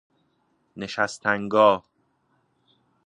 نشستنگاه 0.77 1.83